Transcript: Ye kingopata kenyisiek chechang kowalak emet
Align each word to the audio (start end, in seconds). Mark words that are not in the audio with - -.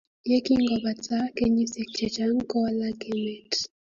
Ye 0.29 0.37
kingopata 0.45 1.17
kenyisiek 1.37 1.89
chechang 1.97 2.39
kowalak 2.49 2.99
emet 3.13 3.51